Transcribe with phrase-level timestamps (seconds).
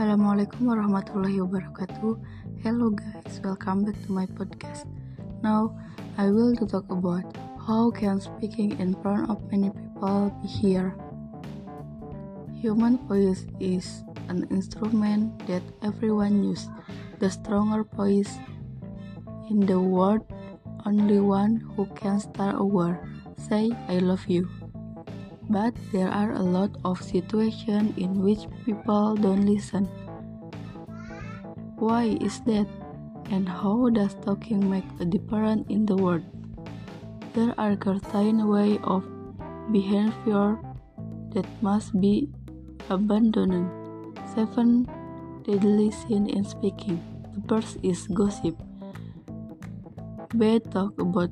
[0.00, 2.16] Assalamualaikum warahmatullahi wabarakatuh.
[2.64, 4.88] Hello guys, welcome back to my podcast.
[5.44, 5.76] Now,
[6.16, 7.28] I will to talk about
[7.60, 10.96] how can speaking in front of many people be here.
[12.64, 14.00] Human voice is
[14.32, 16.64] an instrument that everyone use.
[17.20, 18.40] The stronger voice
[19.52, 20.24] in the world,
[20.88, 22.96] only one who can start a word.
[23.36, 24.48] Say I love you.
[25.50, 29.90] But there are a lot of situations in which people don't listen.
[31.74, 32.70] Why is that?
[33.34, 36.22] And how does talking make a difference in the world?
[37.34, 39.02] There are certain way of
[39.74, 40.58] behavior
[41.34, 42.30] that must be
[42.86, 43.66] abandoned.
[44.34, 44.86] Seven
[45.42, 47.02] deadly sins in speaking.
[47.34, 48.54] The first is gossip.
[50.30, 51.30] Bad talk about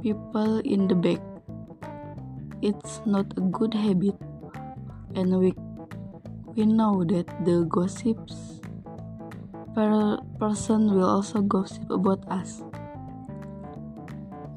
[0.00, 1.20] people in the back
[2.62, 4.14] it's not a good habit,
[5.14, 5.54] and we,
[6.54, 8.60] we know that the gossips
[9.74, 12.62] per person will also gossip about us.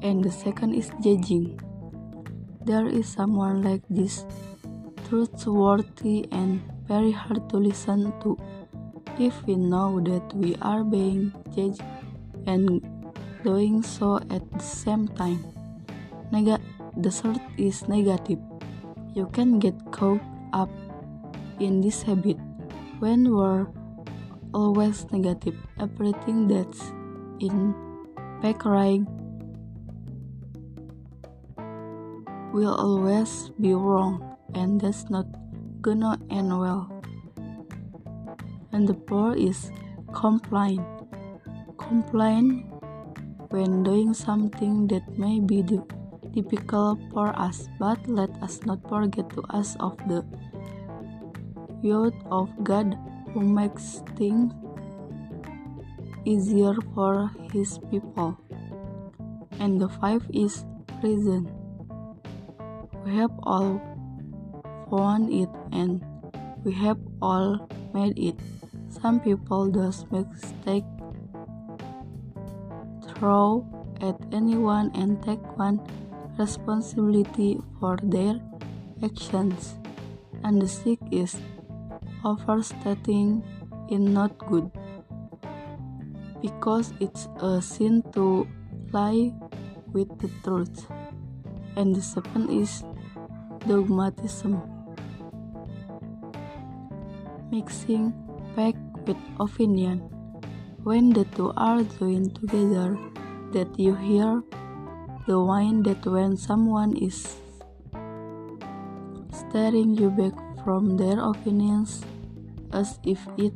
[0.02, 1.60] And the second is judging.
[2.64, 4.26] There is someone like this,
[5.08, 8.38] trustworthy and very hard to listen to.
[9.18, 11.82] If we know that we are being judged
[12.46, 12.82] and
[13.44, 15.44] doing so at the same time.
[16.32, 16.60] Neg
[16.96, 18.38] the third is negative.
[19.14, 20.70] You can get caught up
[21.60, 22.38] in this habit
[22.98, 23.66] when we're
[24.52, 25.54] always negative.
[25.78, 26.92] Everything that's
[27.40, 27.74] in
[28.42, 29.02] back right
[32.54, 34.22] will always be wrong,
[34.54, 35.26] and that's not
[35.82, 36.86] gonna end well.
[38.70, 39.70] And the fourth is
[40.14, 40.82] complain.
[41.78, 42.70] Complain
[43.50, 45.62] when doing something that may be
[46.34, 50.26] difficult for us, but let us not forget to ask of the
[51.80, 52.98] youth of God
[53.32, 54.52] who makes things
[56.24, 58.36] easier for his people.
[59.60, 60.66] And the five is
[61.02, 61.46] reason.
[63.06, 63.78] We have all
[64.90, 66.02] found it and
[66.64, 68.40] we have all made it.
[68.88, 70.84] Some people does mistake
[73.14, 73.62] throw
[74.00, 75.78] at anyone and take one
[76.38, 78.40] responsibility for their
[79.02, 79.76] actions,
[80.42, 81.36] and the sick is
[82.24, 83.42] overstating
[83.90, 84.70] in not good
[86.40, 88.46] because it's a sin to
[88.92, 89.32] lie
[89.92, 90.86] with the truth.
[91.76, 92.84] And the seventh is
[93.66, 94.62] dogmatism,
[97.50, 98.12] mixing
[98.54, 99.98] fact with opinion.
[100.84, 102.98] When the two are joined together,
[103.52, 104.42] that you hear
[105.26, 107.40] the wine that when someone is
[109.32, 112.04] staring you back from their opinions
[112.72, 113.54] as if it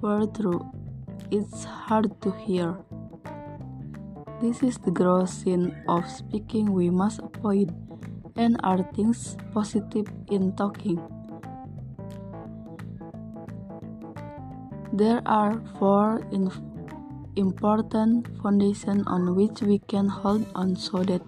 [0.00, 0.64] were true,
[1.30, 2.76] it's hard to hear.
[4.40, 7.70] This is the gross sin of speaking we must avoid,
[8.34, 10.98] and are things positive in talking.
[14.92, 16.50] There are four in
[17.36, 21.22] important foundation on which we can hold on so that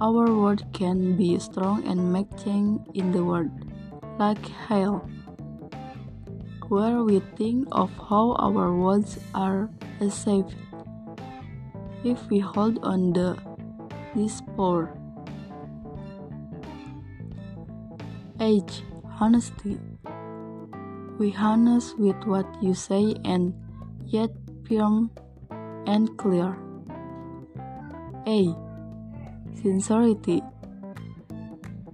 [0.00, 3.50] our word can be strong and make change in the world,
[4.18, 5.08] like hail,
[6.68, 9.70] where we think of how our words are
[10.10, 10.46] safe.
[12.04, 13.36] If we hold on the
[14.14, 14.96] this power,
[18.40, 18.82] age,
[19.20, 19.78] honesty.
[21.18, 23.54] We honest with what you say and
[24.04, 24.30] yet
[24.68, 25.10] firm
[25.86, 26.56] and clear.
[28.26, 28.54] A.
[29.62, 30.42] Sincerity.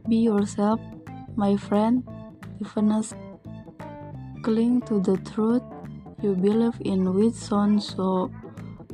[0.09, 0.81] Be yourself,
[1.37, 2.03] my friend.
[2.59, 3.15] Deepness.
[4.43, 5.63] Cling to the truth
[6.23, 8.31] you believe in, which sounds so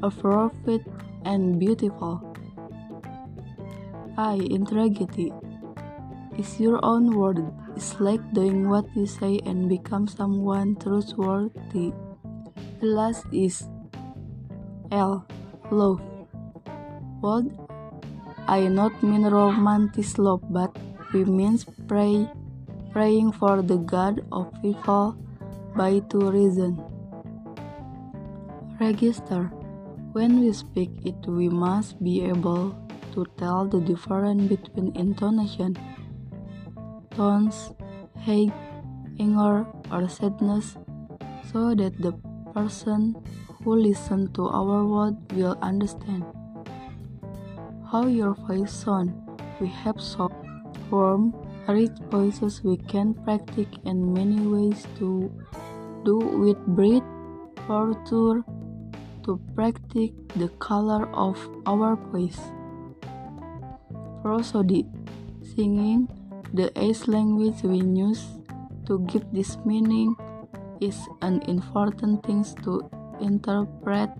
[0.02, 0.86] appropriate
[1.24, 2.22] and beautiful.
[4.16, 4.34] I.
[4.50, 5.32] Integrity.
[6.38, 7.42] Is your own word.
[7.74, 11.92] It's like doing what you say and become someone trustworthy.
[12.78, 13.66] The last is
[14.92, 15.26] L.
[15.72, 15.98] Love.
[17.18, 17.50] What
[18.46, 20.70] I not mean romantic love, but
[21.12, 22.30] we means pray,
[22.92, 25.18] praying for the God of people
[25.74, 26.78] by two reasons.
[28.78, 29.50] Register.
[30.12, 32.78] When we speak it, we must be able
[33.12, 35.74] to tell the difference between intonation,
[37.10, 37.72] tones,
[38.22, 38.54] hate,
[39.18, 40.78] anger, or sadness,
[41.50, 42.14] so that the
[42.54, 43.14] person
[43.64, 46.24] who listen to our word will understand.
[47.90, 49.14] How your voice sound.
[49.60, 50.34] We have soft,
[50.90, 51.34] warm,
[51.66, 55.30] rich voices we can practice in many ways to
[56.04, 57.02] do with breath,
[57.66, 58.44] posture,
[59.24, 61.36] to practice the color of
[61.66, 62.40] our voice.
[64.22, 64.86] Prosody,
[65.42, 66.08] singing,
[66.54, 68.24] the age language we use
[68.86, 70.16] to give this meaning
[70.80, 72.88] is an important thing to
[73.20, 74.10] interpret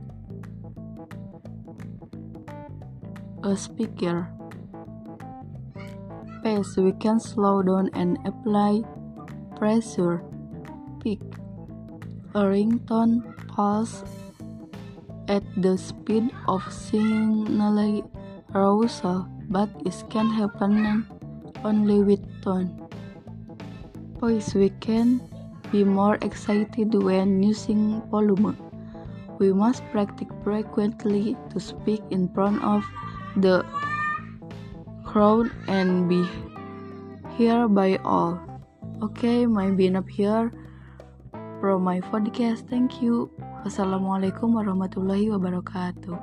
[3.45, 4.29] a speaker.
[6.43, 8.83] Pace we can slow down and apply
[9.57, 10.23] pressure.
[11.03, 11.21] Peak
[12.35, 14.05] a ringtone pulse
[15.29, 18.05] at the speed of signaling
[18.55, 21.07] arousal, but it can happen
[21.65, 22.69] only with tone.
[24.21, 25.21] Voice we can
[25.71, 28.57] be more excited when using volume.
[29.39, 32.85] We must practice frequently to speak in front of
[33.37, 33.65] the
[35.05, 36.27] crowd and be
[37.39, 38.41] heard by all.
[39.03, 40.51] Okay, my being up here
[41.61, 42.67] from my podcast.
[42.67, 43.31] Thank you.
[43.63, 46.19] Wassalamualaikum warahmatullahi wabarakatuh.